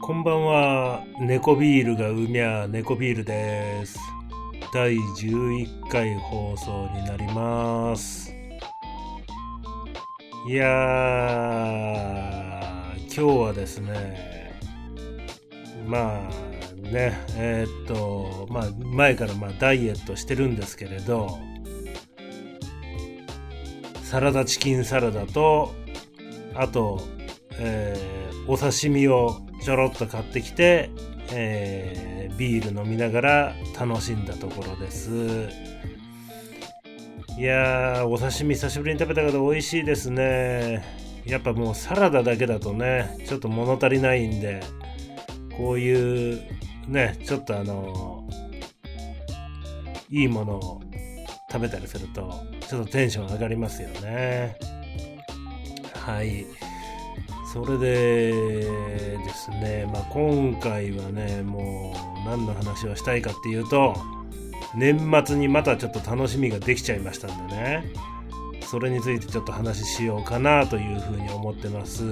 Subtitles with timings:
[0.00, 1.04] こんばんは。
[1.20, 3.98] 猫ビールがうみゃ猫ビールです。
[4.74, 8.34] 第11回放送になります。
[10.48, 14.58] いやー、今日はですね、
[15.86, 16.30] まあ
[16.90, 21.38] ね、えーっと、まあ前からまあダイエットしてるんですけれど、
[24.12, 25.72] サラダチキンサラダと、
[26.54, 27.00] あと、
[27.52, 28.12] えー
[28.46, 30.90] お刺身をちょろっと買ってきて、
[31.30, 35.48] えービール飲みながら楽しんだところです。
[37.38, 40.84] いやー、お刺身久しぶりに食べたけど美味しいですね。
[41.24, 44.60] やっぱもうサラダだけだとね、ちょっと物足りないんで、
[45.56, 46.42] こういう
[46.86, 48.28] ね、ちょっとあの
[50.10, 50.82] いいものを
[51.52, 52.32] 食べたりすると、
[52.66, 54.56] ちょっとテンション上がりますよね。
[55.94, 56.46] はい。
[57.52, 63.94] それでですね、まあ、今回はね、もう何の話をしたいかっていうと、
[64.74, 67.92] 年末にまたちょっと楽しみができちゃいましたんでね、
[68.62, 72.04] それについてちょっと話ししようかなというふうに思ってます。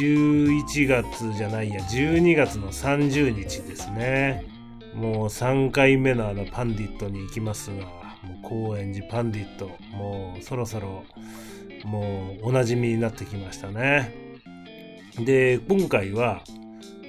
[0.00, 4.55] 11月じゃないや、12月の30日ですね。
[4.96, 7.76] もう3回目のあのパンディットに行きますわ。
[8.22, 9.70] もう高円寺パンディット。
[9.94, 11.04] もうそろそろ
[11.84, 14.12] もうおなじみになってきましたね。
[15.18, 16.42] で、今回は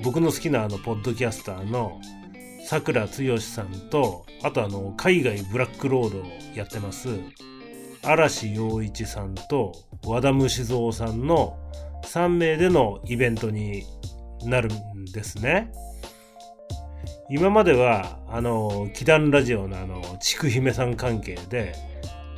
[0.04, 2.00] 僕の好きなあのポッドキャスターの
[2.66, 7.10] 桜つよしさんと、あとあの海外ブラックロードをやってます
[8.04, 9.74] 嵐陽一さんと
[10.06, 11.58] 和田虫蔵さんの
[12.04, 13.84] 3名でのイベントに
[14.44, 15.72] なるんですね。
[17.30, 21.76] 今までは、あの、祈願ラジオのあの、ちくひめさん関係で、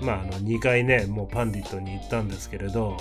[0.02, 2.98] まあ、あの、2回ね、もうパンディットに行ったんですけれど、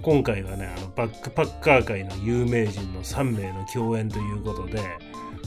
[0.00, 4.80] 今回はね、あの、バックパッカー界の有名人の3名の共演ということで、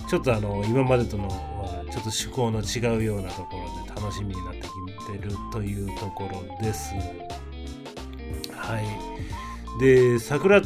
[0.09, 6.93] ちょっとあの、今までとの、ちょっと趣向の違うようなところで楽しみになってきてるというところです。
[8.51, 9.79] はい。
[9.79, 10.61] で、桜、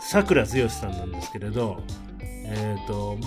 [0.00, 1.82] 桜剛さんなんですけれど、
[2.48, 3.18] えっ、と、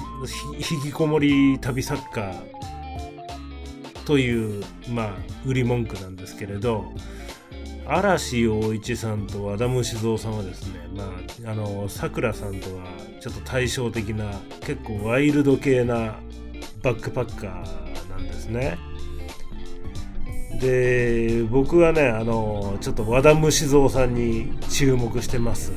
[0.58, 2.34] ひ引きこもり旅作家
[4.06, 5.10] という、まあ、
[5.46, 6.86] 売り文句なんですけれど、
[7.86, 11.04] 嵐陽一さんと和田虫蔵さんはですね、ま
[11.48, 12.86] あ、あの、桜さんとは
[13.20, 14.32] ちょっと対照的な、
[14.62, 16.16] 結構ワイルド系な
[16.82, 18.78] バックパッカーなんですね。
[20.60, 25.72] で、僕はね、あの、ちょっと和田虫蔵さんに注目してます。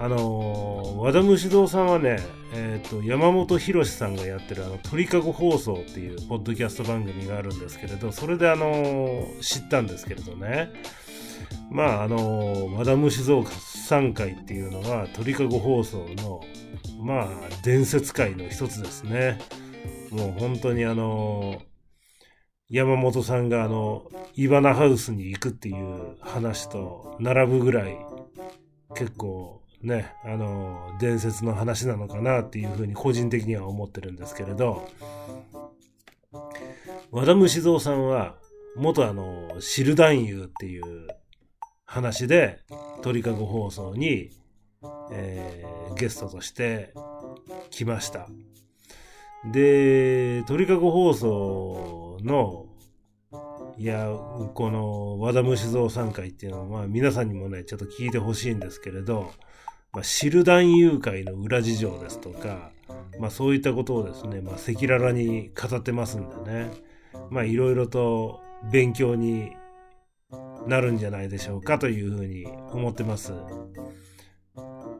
[0.00, 2.18] あの、和田虫蔵さんはね、
[2.54, 10.72] えっ、と、山本博さんがやってるあの、鳥かご放送っていうポッドキャスト番組があるんですけれど、それであの、知ったんですけれどね。
[11.70, 16.42] まあ、あの、和田虫蔵さん会っていうのは、鳥かご放送の、
[17.00, 17.28] まあ、
[17.64, 19.40] 伝説会の一つですね。
[20.10, 21.60] もう本当にあの、
[22.70, 27.98] 山本さんがあの、イバナハウスに行くっていう話と並ぶぐらい、
[28.94, 34.88] 結構ね、あの、伝説の話なのかなっていうふうに個人的には思ってるんですけれど、
[37.10, 38.36] 和田虫蔵さんは、
[38.76, 41.06] 元あの、シルダンユっていう
[41.84, 42.60] 話で、
[43.02, 44.30] 鳥かご放送に、
[45.10, 46.94] えーゲストとして
[47.70, 48.28] 来ました。
[49.52, 52.66] で、鳥かご放送の、
[53.76, 54.08] いや、
[54.54, 59.30] この和田虫蔵さん会っていうのは、まあ皆さんにもね、ちょっと聞いてほしいんですけれど、
[59.92, 62.70] まあ、シルダン誘拐の裏事情ですとか、
[63.18, 66.70] まあそういったことをですね、ま赤裸々に語ってますんでね、
[67.30, 68.40] まあいろいろと
[68.70, 69.52] 勉強に
[70.66, 73.32] なるんじゃないでしょうかというふうに思ってます。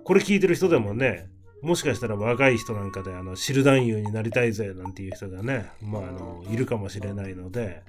[0.05, 1.29] これ聞いてる人でもね、
[1.61, 7.83] もしかしたら若い人なんかで、あの、シルダンユーになりたいぜなんていう人がね、まあ、あの、いるかもしれないので、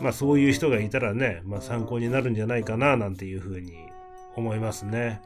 [0.00, 3.74] まあ、そういう人がいたらね、まあ、参考になるんじゃないかな、なんていうふうに
[4.36, 5.20] 思いますね。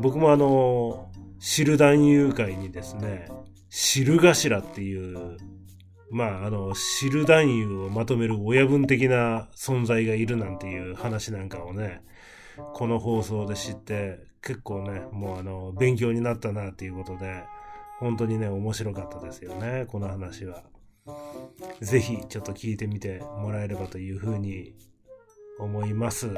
[0.00, 3.28] 僕もあの、シルダンユー会にですね、
[3.70, 5.36] シル頭っていう、
[6.10, 12.02] まあ、あの、シルダンユーをまとめる親分的な存在がいるなんていう話なんかをね、
[12.74, 17.44] この放送で知って、結構ね、もうあの、勉強になったなっていうことで、
[17.98, 20.62] 本当にね、面白かったですよね、この話は。
[21.80, 24.74] ぜひ、ちょっと聞いてみてもらえればというふうに
[25.58, 26.28] 思います。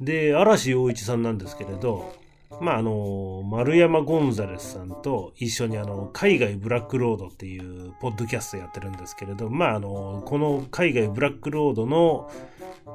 [0.00, 2.14] で、嵐陽一さんなんですけれど、
[2.60, 12.30] まあ、あの、丸山ゴンザレスさんと一緒にあの、海外ブラックロードっていうポッドキャストやってるんですけれど、まあ、あの、この海外ブラックロードの、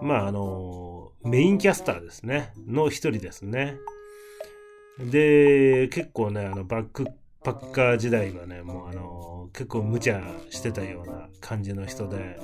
[0.02, 3.78] まあ、あの、メインキャスターですね、の一人ですね。
[5.00, 7.08] で、結構ね、あの、バック
[7.44, 10.22] パッカー時代はね、もうあの、結構無茶
[10.52, 12.40] してたような感じの人で、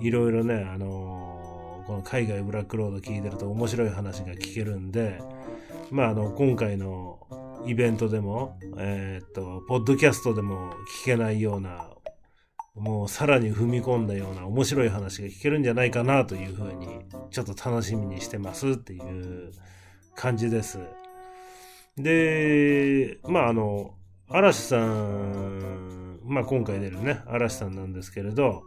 [0.00, 1.55] いろいろね、あの、
[1.86, 5.20] この海外ブラックロード聞いてると面白い話が聞けるんで、
[5.90, 7.20] まあ、あの、今回の
[7.66, 10.72] イベントでも、えー、っと、ポッドキャストでも
[11.02, 11.90] 聞けないような、
[12.74, 19.52] もうさらに踏み込んだような面白い話が聞けるんじゃないかなというふうに、ちょっと楽しみにしてますっていう
[20.14, 20.80] 感じです。
[21.96, 23.94] で、まあ、あの、
[24.28, 28.64] 嵐さん、まあ、今回出るね、嵐さんなんですけれど、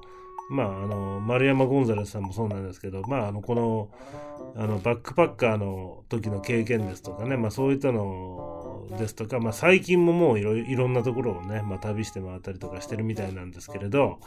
[0.49, 3.91] まあ、あの、丸山ゴンザレスさんもそうなんですけど、まあ、あの、この、
[4.55, 14.19] あの、バックパッカーの時の経験ですとかね、まあ、そういったのですとか、まあ、最近ももういろいろんなところをね、まあ、旅して回ったりとかしてるみたいなんですけれど、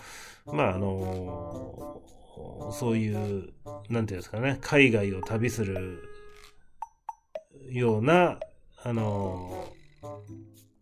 [0.47, 2.03] まあ、あの、
[2.73, 3.53] そういう、
[3.91, 6.03] なんていうんですかね、海外を旅する
[7.71, 8.39] ような、
[8.85, 9.73] あの、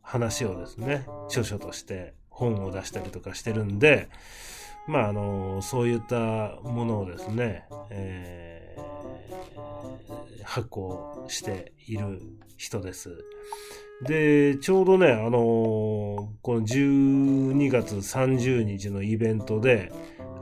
[0.03, 4.09] 話をですね、著書として本を出したりとかしてるんで、
[4.91, 12.21] まあ、あの、そういったものをですね、えー、発行している
[12.57, 13.17] 人です。
[14.03, 15.31] で、ちょうどね、あの
[16.43, 19.93] この12月30日のイベントで、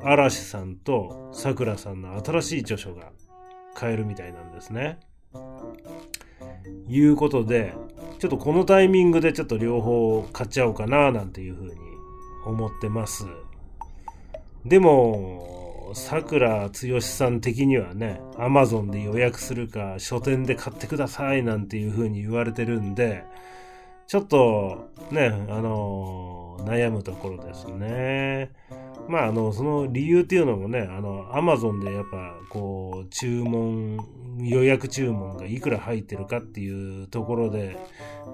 [0.03, 3.13] 嵐さんと桜さんの新しい著書が
[3.75, 4.99] 買えるみたいなんですね。
[6.89, 7.75] いうことで、
[8.19, 11.73] ちょっとこのタイミングでちょっと両方買っちゃおうかななんていうふうに
[12.47, 13.27] 思ってます。
[14.69, 23.25] でも、桜つよしさん的にはね、アマゾンで予約するか、書店で買ってくださいなんていう風に言われてるんで、
[24.07, 28.51] ちょっとね、あのー、悩むところですね。
[29.09, 33.99] まあ、あの、その理由っていうのもね、あの、アマゾンでやっぱ、こう、注文、
[34.41, 37.79] 予約注文がいくら入ってるかっていうところで、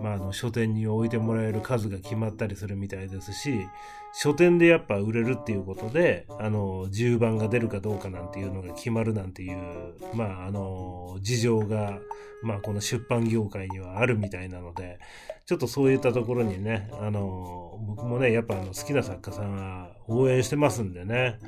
[0.02, 3.66] まあ、あの、書店に置いてもらえる数が決まったりするみたいですし、
[4.12, 11.98] 書店でやっぱ売れるっていうことで、あの、10番が出るかどうかなんていうのが決まるなんていう、まあ、あの、事情が、
[12.42, 14.98] まあ、この出版業界にはあるみたいなので、
[15.46, 21.38] ちょっとそういったところにね、あの、僕もね、やっぱあの好きな作家さんは応援してますんでね、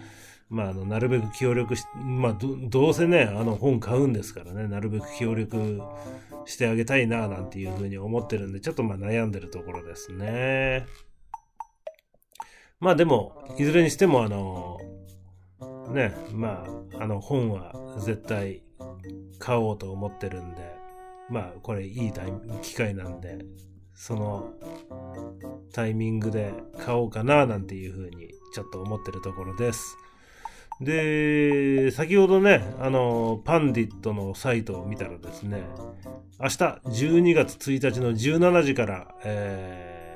[0.48, 5.80] まあ、あの、なるべく協力し、まあど、どうせね、あの本買うんですからね、なるべく協力
[6.44, 10.86] してあげたいな、なんていうふうに思ってるんで、ちょっとまあ悩んでるところですね。
[12.78, 14.78] まあでも、いずれにしてもあの、
[15.92, 16.64] ね、ま
[16.94, 18.62] あ、あの本は絶対
[19.38, 20.76] 買おうと思ってるんで、
[21.28, 22.32] まあこれいいタイ
[22.62, 23.38] 機会なんで、
[23.94, 24.52] その
[25.72, 29.98] タイミングで買おうかななんていうふうにちょっと思ってるところです。
[30.80, 35.62] で、先ほどね、あの、パンディットのサイトを見たらですね、
[36.40, 40.06] 明日12月1日の17時から、えー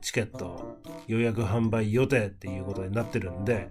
[0.00, 3.68] チケット予約販売予定っていうことになってるんで、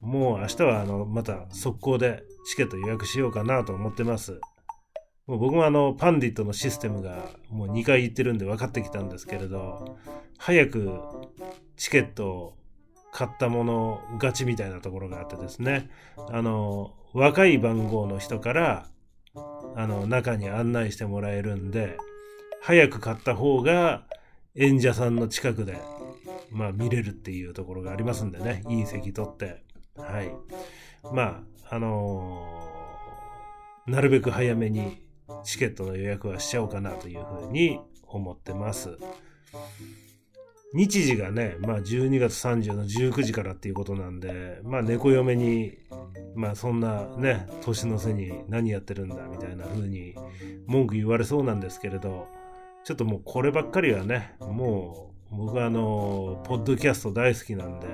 [0.00, 4.40] もう明日はあの、また速攻でチケット予約しようかなと思ってます。
[5.26, 9.96] もう僕もあの、パンディットのシステムがもう2回言ってるんで分かってきたんですけれど、
[10.38, 11.00] 早く
[11.76, 12.58] チケットを
[13.12, 15.90] 買ったもの勝ちみたいなところがあってですね、
[16.30, 18.86] あの、若い番号の人から、
[19.76, 21.98] あの、中に案内してもらえるんで、
[22.62, 24.04] 早く買った方が、
[24.54, 25.78] 演者さんの近くで、
[26.50, 29.62] まあ見れるっていうところがありますんでね、いい席取って、
[29.96, 30.32] はい。
[31.12, 35.02] まあ、あのー、なるべく早めに
[35.44, 38.96] チケットの予約はしちゃおうかなというふうに思ってます。
[40.74, 45.78] 日時がね、まあ12月30の19時からっていうことなんで、まあ猫嫁に、
[46.34, 50.14] まあそんなね、年の瀬に何やってるんだみたいな風に
[50.66, 52.26] 文句言われそうなんですけれど、
[52.84, 57.86] ちょっともうこればっかりはね、もう僕はあの、ポッドキャスト大好きなんで、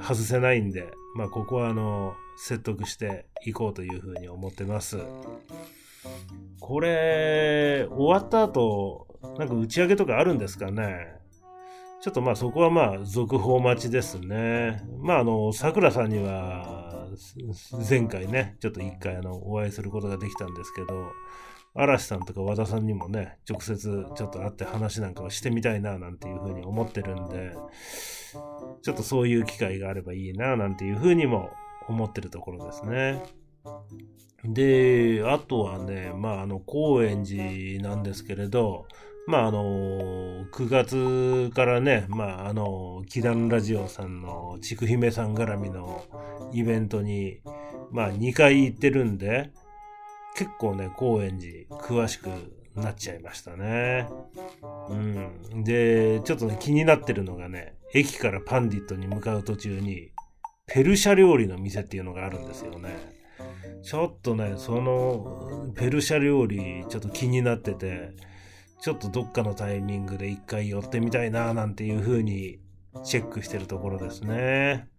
[0.00, 4.98] 外せないんで、まあここはあの、説得していこうというふうに思ってます。
[6.60, 9.06] これ、終わった後、
[9.38, 11.23] なんか打ち上げとかあるんですかね？
[12.04, 14.82] ちょっとまあそこはまあ続報待ちですね。
[15.00, 17.08] まああの、桜さんには
[17.88, 20.86] 前回ね、ちょっと一回あのお会いすることができたんですけど、
[21.74, 27.52] 嵐さんとか和田さんにもね、直接ちょっと会って話なんかをしてみたいななんていうふうに思ってるんで、
[28.82, 31.52] ちょっとそういう機会があればいいななんていうふうにも
[31.88, 33.22] 思ってるところですね。
[34.44, 38.86] で、あとはね、まあ、あの、高円寺なんですけれど、
[39.26, 46.04] まあ、あの、9月からね、まあ、あの、祈願ラジオさんのちくひめさん絡みの
[46.52, 47.40] イベントに、
[47.90, 49.50] まあ、2回行ってるんで、
[50.36, 52.28] 結構ね、高円寺詳しく
[52.74, 54.08] なっちゃいましたね。
[54.90, 55.64] うん。
[55.64, 60.10] で、ちょっとね、気になってるのがね、駅からパンディットに向かう途中に、
[60.66, 62.90] ペルシャ料理の店っていうのがあるんですよね。
[63.82, 68.12] ちょっとね、その、ペルシャ料理、ちょっと気になってて、
[68.84, 72.58] ちょっとどっかのタイミングで一回寄ってみたいな、なんていう風に
[73.02, 74.90] チェックしてるところですね。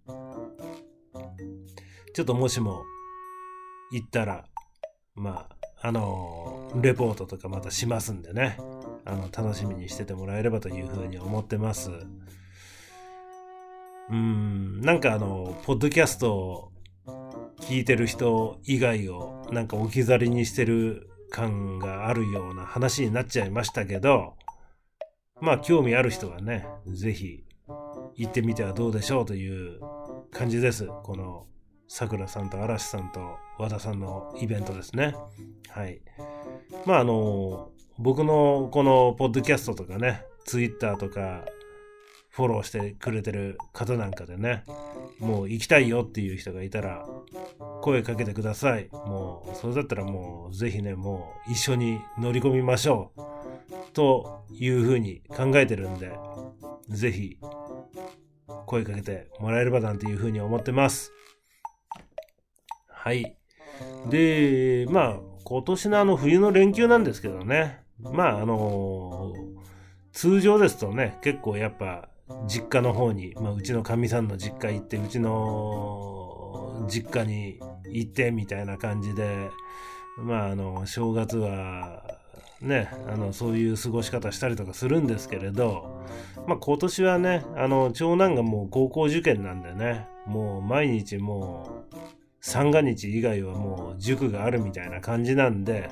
[2.16, 2.84] ちょっともしも
[3.92, 4.46] 行ったら、
[5.14, 5.48] ま
[5.84, 8.58] あ、あのレポートとかまたしますんでね、
[9.06, 11.92] あの、楽しみにしててもらえればという風に思ってます。
[14.10, 16.72] うん、なんかあの、ポッドキャストを
[17.60, 24.36] 聞いてる人以外をなんか置き去りにしてる感があるような話になっちゃいましたけど、
[25.42, 27.44] まあ興味ある人はね、ぜひ
[28.16, 29.82] 行ってみてはどうでしょうという
[30.32, 30.88] 感じです。
[31.04, 31.46] この
[31.90, 35.14] さくらさんと嵐さんと和田さんのイベントですね。
[35.68, 36.00] はい。
[36.86, 41.44] まああの、僕のこのポッドキャストとかね、ツイッターとか
[42.36, 44.66] フォローしてくれてる方なんかでね、
[45.20, 47.06] もう行きたいよっていう人がいたら、
[47.82, 48.90] 声かけてください。
[48.92, 53.22] もう、それだったらもう、ぜひね、もう一緒に乗り込みましょう。
[53.94, 56.12] というふうに考えてるんで、
[56.90, 57.38] ぜひ、
[58.66, 61.14] 声かけてもらえればなんていうふうに思ってます。
[62.90, 63.38] はい。
[64.10, 67.80] で、まあ、今年のあの冬の連休なんですけどね。
[67.98, 69.56] まあ、あのー、
[70.12, 72.10] 通常ですとね、結構やっぱ
[72.48, 77.60] 実家の方に、まあ、うちのかみさんの実家行って、うちの実家に
[77.92, 79.50] 行ってみたいな感じで、
[80.18, 82.04] まあ、あの、正月は、
[82.62, 86.04] ね、あの、そういう過ごし方したりとかするんですけれど、
[86.48, 91.96] まあ、今年はね、あの、長男がもう高校受験なんでね、もう毎日もう、
[92.42, 95.90] 三が日以外はもう塾があるみたいな感じなんで、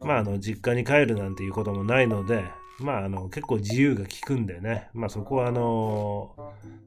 [0.00, 2.44] まあ、あの、実家に帰るなんていうこともないので、
[2.80, 6.34] まあ、あの、結構自由が利くんでね、まあそこはあの、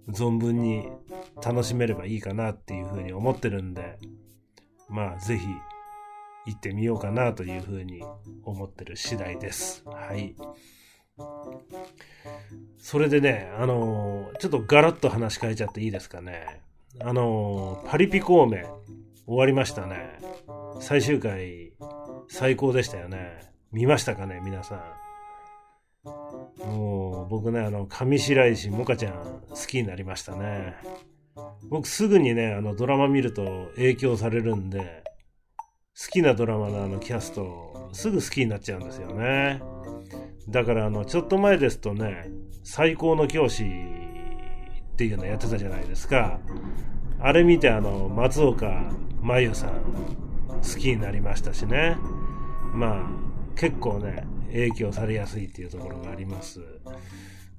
[0.09, 0.89] 存分に
[1.43, 3.97] 楽しめればいいかなっていうふうに思ってるんで、
[4.89, 5.47] まあぜひ
[6.47, 8.03] 行ってみようかなというふうに
[8.43, 9.83] 思ってる次第です。
[9.85, 10.35] はい。
[12.77, 16.61] それでね、あのちょっとガラッと話変えちゃっていいですかね。
[17.01, 18.63] あのパリピ孔明
[19.25, 20.19] 終わりましたね。
[20.79, 21.73] 最終回
[22.29, 23.51] 最高でしたよね。
[23.71, 25.06] 見ましたかね、皆さん。
[26.65, 30.75] もう僕ね、あの、上白石萌歌ちゃん好きになりましたね。
[31.69, 35.03] 僕すぐにね、あのドラマ見ると影響されるんで、
[35.99, 39.61] 好きなドラマのあのキャスト、すぐ好きになっちゃうんですよね。
[40.49, 42.29] だからあの、ちょっと前ですとね、
[42.63, 46.39] 最高の教師っていうのやってたじゃないですか。
[47.19, 51.97] あれ見てあの、松岡真優さん好きになりましたしね。
[52.73, 53.09] まあ、
[53.55, 56.61] 結構ね、影響されやすいっていうところがあります。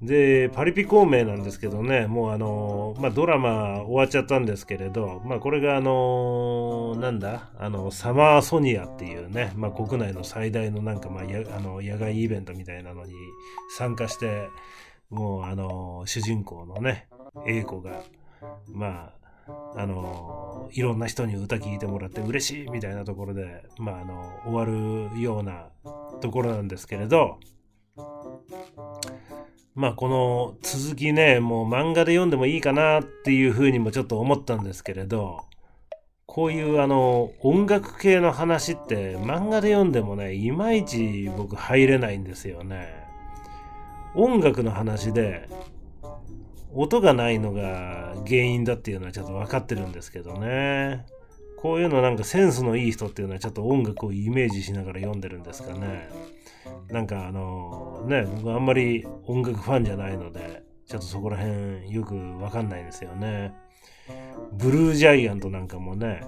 [0.03, 13.13] で、パリピ孔明なんですけどね、もうあの、まあ、ドラマ終わっちゃったんですけれど、まあ、これがあの、なんだ、あの、サマーソニアっていうね、まあ、国内の最大のなんか、まあ、や、あの、野外イベントみたいなのに
[13.77, 14.49] 参加して、
[15.11, 17.09] もうあの、主人公のね、
[17.45, 18.03] 英子が、
[18.69, 19.18] まあ、
[19.77, 25.69] あの、いろんな人に歌聴いてもらって嬉しいみたいなところで、まあ、あの、終わるような
[26.21, 27.39] ところなんですけれど、
[29.75, 35.45] まあこの続きね、もう漫画で読んでもいいかなっていうふうにもちょっと思ったんですけれど、
[36.27, 43.07] こういうあの音楽系の話って漫画で読んでもね、いまいち僕入れないんですよね。
[44.17, 45.49] 音楽の話で
[46.75, 51.07] 音がないのが原因だっていうのはちょっと分かってるんですけどね。
[51.57, 56.09] こういうのなんかセンスのいい人っていうのはちょっと音楽をイメージしながら読んでるんですかね。
[56.91, 63.55] なんかあのね、僕あんまり音楽ファンじゃないので、ちょっとそこら辺よくわかんないんですよね。
[64.53, 66.23] ブルージャイアントなんかもね、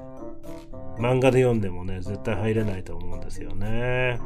[0.98, 4.18] 漫画で読んでもね、絶対入れないと思うんですよね。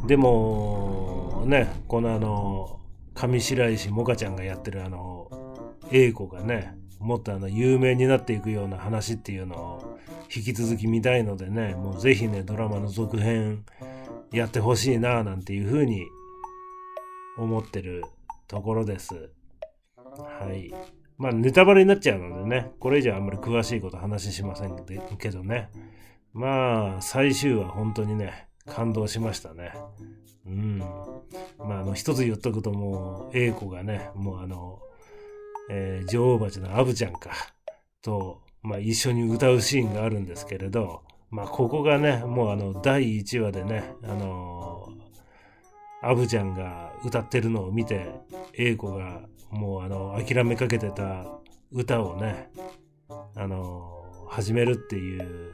[0.00, 0.06] うん。
[0.06, 2.80] でも、ね、このあの、
[3.14, 5.30] 上白石萌歌ちゃんがやってるあの、
[5.90, 9.98] 英子がね、もっとあの有名になっていくような話っていうのを
[10.34, 13.64] 引き続き見たいのでね、もうぜひね、ドラマの続編
[14.32, 16.06] やってほしいななんていうふうに
[17.38, 18.04] 思ってる
[18.48, 19.30] ところです。
[20.40, 20.72] はい。
[21.16, 24.84] まあ、ネタバレになっちゃうのでね、これ以上あんまり詳しいこと話しません
[25.18, 25.70] けどね。
[26.32, 29.72] まあ、最終話本当にね、感動しましたね。
[30.46, 30.78] うん。
[30.78, 34.80] まあ、あの、一つ言っとくともう、英子がね、もうあの、
[35.70, 37.30] えー、女王蜂のアブちゃんか、
[38.02, 48.12] と、まあ、一緒に歌うシーンがあるんですけれど、まあ、ここがね、もうあの、第1話でね、あのー、アブちゃんが歌ってるのを見て、
[48.52, 51.26] 英子がもうあの、諦めかけてた
[51.72, 52.50] 歌をね、
[53.34, 55.52] あの、始めるっていう、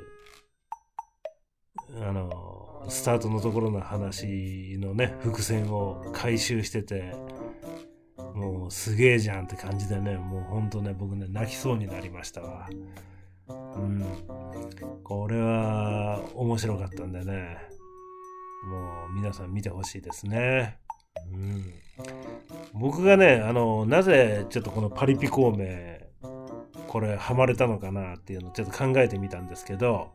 [2.02, 7.14] あの、スタートのところの話のね、伏線を回収してて、
[8.34, 12.68] もうすげえじゃんって感じでね、もうほんとね、僕ね、泣きそうになりましたわ。
[13.48, 14.04] うん。
[15.04, 17.58] これは面白かったんでね、
[18.66, 20.78] もう皆さん見てほしいですね。
[21.32, 21.74] うん。
[22.72, 25.98] 僕がね、あの、なぜちょっとこのパリピ孔明、
[26.86, 30.12] これハマれたのかなっていうのをちょっと考えてみたんですけど、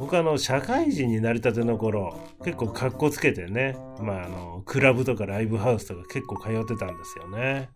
[0.00, 7.68] 僕あの、社会人になりたての頃、結構格好つけてね、まああの、クラブとかライブハウスとか結構通ってたんですよね。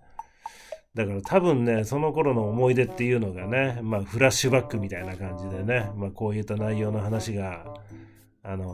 [0.95, 7.67] だから多分ね、その頃の思い出っていうのがね、まあフラッシュバックみたいな感じでね、まあこういった内容の話が、
[8.43, 8.73] あの、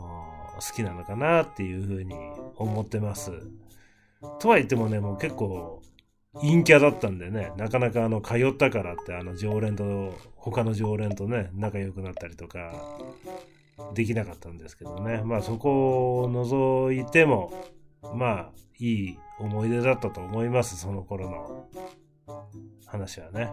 [0.61, 2.15] 好きなのかなっていうふうに
[2.55, 3.33] 思ってます。
[4.39, 5.81] とは言ってもね、もう結構
[6.35, 12.73] 陰キャだったんでね、なかなかあの、通ったからって、あの、常連と、他の常連とね、仲良くなったりとか、
[13.93, 15.21] できなかったんですけどね。
[15.23, 17.51] まあそこを除いても、
[18.15, 21.67] まあ、いい思い出だったと思います、その頃の
[22.85, 23.51] 話はね。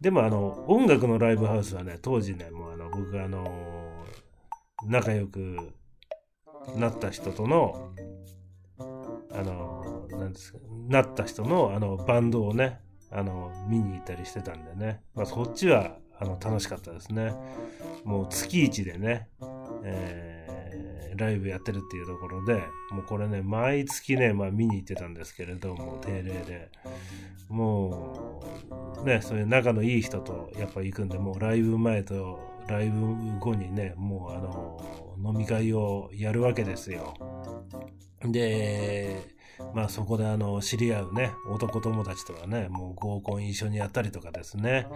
[0.00, 4.04] でもあの、音楽のライブハウスはね、当時ね、もうあの、僕があの、
[4.86, 5.72] 仲良く
[6.76, 7.92] なった人との、
[9.32, 9.83] あの、
[10.34, 10.54] です、
[10.88, 15.00] なった人の、あの、バンドをね、あの、見に行ったりしてたんでね。
[15.14, 17.32] まあ、そっちは、あの、楽しかったですね。
[18.04, 19.28] もう月一でね、
[19.84, 22.54] えー、ライブやってるっていうところで、
[22.90, 26.70] もうこれね、毎月ね、まあ見に行ってたんですけれども、定例で。
[27.48, 28.42] も
[29.02, 34.80] う、ね、そういう仲のいい人とやっぱ行くんで、もうライブ前とライブ後にね、もうあの、
[35.32, 37.14] 飲み会をやるわけですよ。
[38.22, 39.33] で、
[39.74, 44.86] まあそこであの、知り合うね、男友達とはね、もう合コン一緒にやったりとかですね、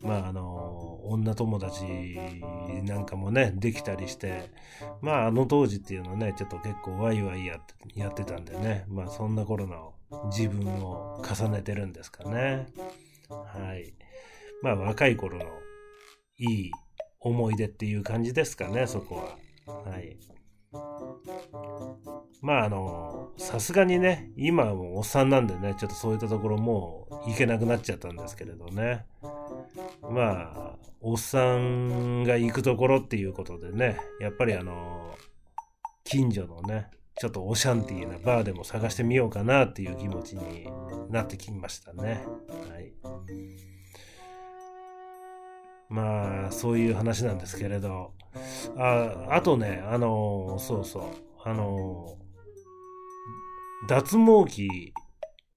[0.00, 1.84] まああの、女友達
[2.84, 4.50] なんかもね、できたりして、
[5.00, 9.94] まああの当時っていうのはね、ちょっと結構ワイワイやってやってたんでね、まあそんな頃の
[10.26, 12.66] 自分を重ねてるんですかね。
[13.28, 13.94] はい。
[14.62, 15.44] まあ若い頃の
[16.38, 16.70] いい
[17.20, 19.16] 思い出っていう感じですかね、そこ
[19.66, 19.82] は。
[19.90, 20.18] はい。
[22.40, 29.06] まああの、さすがにね、今はもうおっさんなんでね、ちょっとそういったところもう行けなくなっちゃったんですけれどね。
[30.02, 35.14] まあ、おっさんが行くところっていうことでね、やっぱりあの、
[36.04, 40.68] 近所のね、ちょっとオシャンティーなバーでも探してみようかなっていう気持ちに
[41.10, 42.24] なってきましたね。
[42.68, 42.92] はい。
[45.94, 48.14] まあ、そういう話なんですけれど。
[48.76, 51.04] あ、あとね、あの、そうそう、
[51.44, 52.18] あの、
[53.88, 54.92] 脱毛器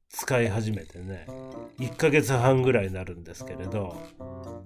[0.10, 1.26] 使い始めてね、
[1.80, 3.98] 1ヶ月半ぐらいになるんですけれど、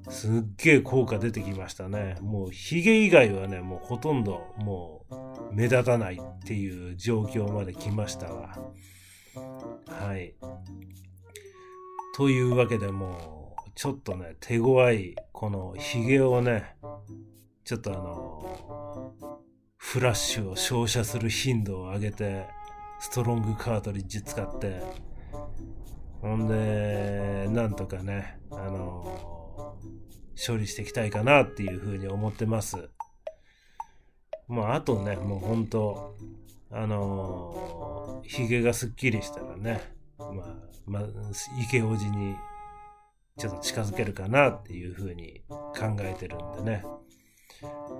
[0.09, 2.17] すっげえ効果出てきましたね。
[2.19, 8.57] もうヒゲ以外はね、もうほとんどもう目立たないっていう状況まで来ましたわ。
[9.87, 10.35] はい。
[12.17, 13.40] というわけでもう、
[13.75, 16.75] ちょっとね、手強い、このヒゲをね、
[17.63, 19.13] ちょっとあの、
[19.77, 22.45] フラッシュを照射する頻度を上げて、
[22.99, 24.81] ストロングカートリッジ使って、
[26.21, 29.77] ほんで、なんとかね、あの、
[30.35, 32.89] 処理していきたいかなっていうふうに思ってます。
[34.47, 36.15] もうあとね、もうほんと、
[36.69, 39.81] あの、ヒゲがすっきりしたらね、
[40.17, 40.29] まあ、
[40.85, 41.03] まあ、
[41.63, 42.35] 池王子に
[43.37, 46.83] ちょっと近づけるかなっていうふうに考えてるんでね。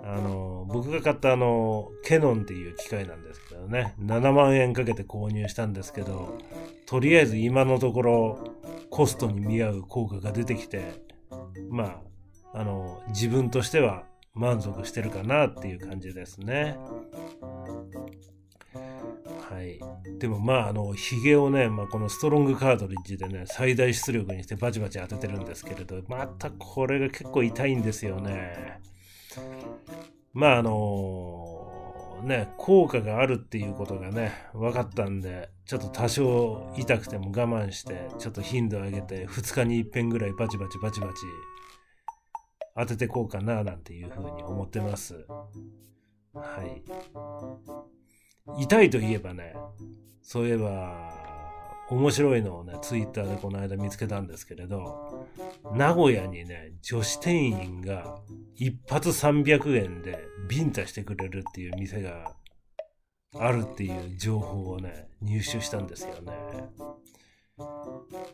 [0.04, 6.38] あの、僕が買ったあの、ケノンっていう機械なんですけどね、7万円かけて購入したんですけど、
[6.88, 8.40] とりあえず今のところ
[8.90, 11.04] コストに見合う効果が出てきて、
[11.70, 12.02] ま
[12.54, 16.78] あ、あの、自分としては満足してるかなっていう感じですね。
[19.52, 19.80] はい。
[20.18, 28.80] でもまあ、あの、ヒゲをね、まあ、このストロングカートリッジでね、最大出力にしてバチバチ当ててるんですけれど、またこれが結構痛いんですよね。
[30.34, 41.14] まあ、あのね、効果があるっていうことがね、分かったんで、ちょっと多少痛くても我慢して、ちょっと頻度上げて、2日に一遍ぐらいバチバチバチバチ
[42.78, 45.26] 当ててこうかな、なんていうふうに思ってます。
[46.34, 46.82] はい。
[48.58, 49.56] 痛いといえばね、
[50.22, 51.12] そういえば、
[51.90, 55.28] 面白いのをね、ツイッターでこの間見つけたんですけれど、
[55.74, 58.18] 名古屋にね、女子店員が
[58.56, 62.34] 一発300円でビンタしてくれるっていう店が
[63.38, 66.32] あるっていう情報をね、入手したんですよね。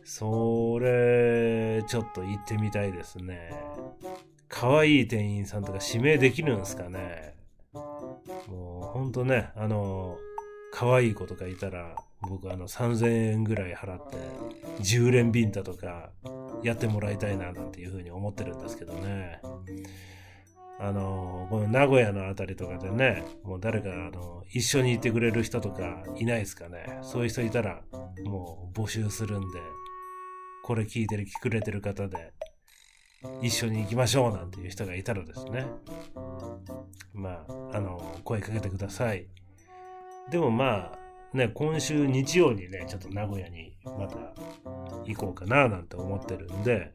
[0.04, 3.52] それ、ちょっと行ってみたいですね。
[4.48, 7.37] 可愛い店員さんとか指名できるんですかね。
[8.97, 10.17] ほんとね、あの、
[10.73, 14.17] 可愛い子とかいたら、僕あの3000円ぐらい払って
[14.81, 16.10] 10連ビンタとか
[16.63, 19.39] やってもらいたいななんていうふうに思ってるんですけどね。
[20.79, 26.97] あの、この名古屋のあたりとかでね、もう誰かあの一緒にいてくれる人とかいないですかね。
[27.03, 27.81] そういう人いたら
[28.25, 29.60] もう募集するんで、
[30.63, 32.33] これ聞いてる、聞くれてる方で
[33.43, 35.67] 一緒に行きましょうなんていう人がいたらですね。
[37.13, 39.27] まあ、あの、声かけてください。
[40.31, 44.17] でもまあ、ね、今週日曜にね、ちょっと名古屋にまた
[45.05, 46.91] 行こうかななんて思ってるんで、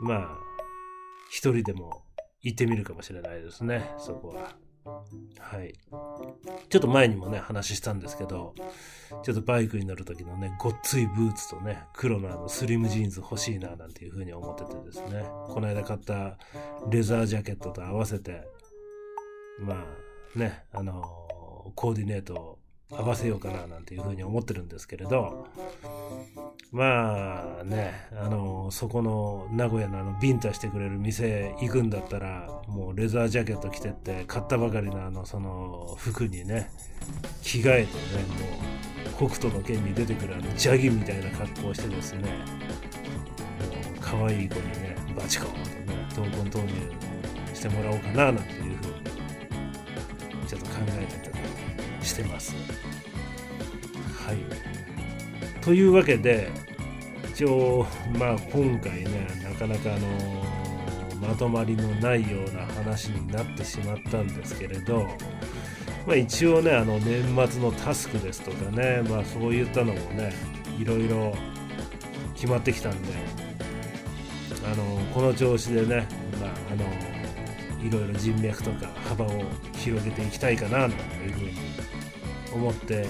[0.00, 0.38] まあ、
[1.30, 2.02] 一人でも
[2.40, 4.56] 行ってみるかもしれないですね、そこは。
[5.38, 5.72] はい。
[6.68, 8.54] ちょっと前にもね、話したんですけど、
[9.22, 16.36] ちょっとバイクに乗る時のね、ごっついブーツとね、黒のあのスリムジーンズ欲しいななんていう風に思っててですね、この間買った
[16.90, 18.42] レザージャケットと合わせて、
[19.58, 19.84] ま
[20.34, 21.02] あね、あの、
[21.74, 22.58] コーディネートを
[22.90, 25.46] 合わせようかななんていうふうに思ってるんですけれど、
[26.70, 36.70] まあね、あの、そこの名古屋のあの、ビンタしてくれる店行くんだったら、もうレザージャケット着てって、買ったばかりのあの、その服にね、
[37.42, 42.22] 着替えてね、もう、北斗の剣に出てくるあの、ジャギみたいな格好をしてですね、
[44.00, 45.60] 可愛い子にね、バチコーンと
[45.92, 46.68] ね、闘魂投入
[47.54, 49.11] してもらおうかななんていうふうに、
[50.52, 52.54] ちょっと考えてたりしてます。
[54.26, 54.36] はい
[55.62, 56.50] というわけで
[57.30, 57.86] 一応
[58.18, 65.08] まあ今回ねなかなかあのまとまりのないような話になってしまったんですけれど、
[66.06, 70.34] まあ、一応ねあの年末のタスクですとかねまあそういったのもね
[70.78, 71.34] いろいろ
[72.34, 73.08] 決まってきたんで
[74.70, 74.84] あの
[75.14, 76.06] この調子でね
[76.38, 77.11] まああの
[77.82, 79.42] いろいろ人脈とか幅を
[79.74, 81.52] 広げていきたいかなというふうに
[82.54, 83.06] 思って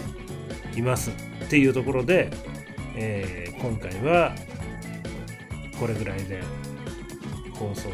[0.74, 2.30] いますっていうところで、
[2.96, 4.34] えー、今回は
[5.78, 6.42] これぐらいで
[7.52, 7.92] 放送を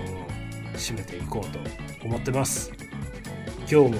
[0.75, 1.59] 締めていこうと
[2.05, 2.73] 思ってます。
[3.71, 3.99] 今日も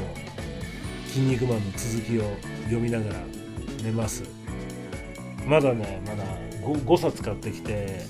[1.09, 3.21] 「筋肉マン」の続きを読みながら
[3.83, 4.23] 寝ます。
[5.47, 6.25] まだねまだ
[6.63, 8.05] 5, 5冊買ってきて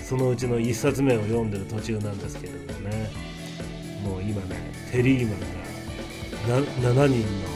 [0.00, 3.27] そのうちの1冊目を読んでる途中なんですけれどもね。
[4.02, 5.40] もう今ねテリーマン
[6.62, 7.48] が7人の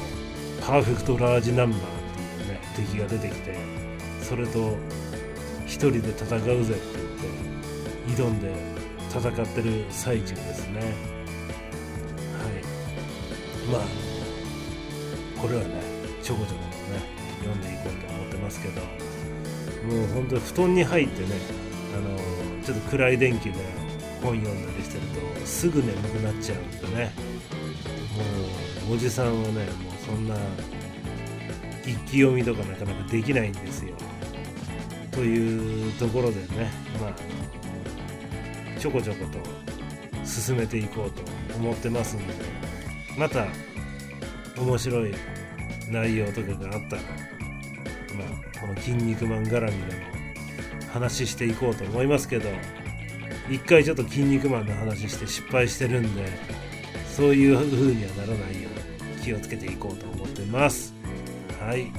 [0.61, 1.83] パーフェクトラージナンバーっ
[2.15, 3.57] ていうね敵が出てきて
[4.21, 4.77] それと
[5.67, 6.83] 一人で戦うぜって
[8.07, 8.53] 言って挑んで
[9.11, 10.81] 戦ってる最中ですね。
[10.81, 10.91] はい。
[13.71, 13.83] まあ
[15.43, 15.83] これはね
[16.23, 17.03] ちょこちょことね
[17.41, 21.29] 読んでいこうと思ってますけどもう本当に布団に入ってね
[21.97, 23.59] あのちょっと暗い電気で
[24.23, 27.13] 本読んだりしてるとすぐ眠くなっちゃうんでね
[28.87, 29.65] もうおじさんはねもう
[30.05, 30.37] そんな
[31.85, 33.95] 一気読みとかなかなかできないんですよ。
[35.11, 37.15] というところでね、まあ、
[38.79, 39.39] ちょこちょこと
[40.25, 41.23] 進めていこうと
[41.57, 42.35] 思ってますんで、
[43.19, 43.47] また
[44.59, 45.15] 面白い
[45.89, 47.03] 内容とかがあったら、
[48.17, 50.03] まあ、この「筋肉マン」絡みでも
[50.93, 52.49] 話していこうと思いますけど、
[53.53, 56.25] 一回ちょっと「筋肉マン」の話して失敗してるんで、
[57.15, 60.95] そういう風にはならないように気をつけていこうと思ってます。
[61.61, 61.93] はい。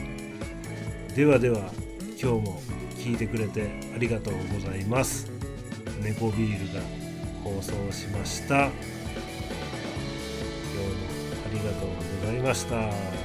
[1.15, 1.71] ではでは
[2.19, 2.61] 今日も
[2.97, 5.29] 聞いてくれてありがとうございます。
[6.01, 6.81] 猫ビールが
[7.43, 8.55] 放送しました。
[8.55, 8.81] 今日も
[11.45, 11.89] ありがとう
[12.21, 13.22] ございました。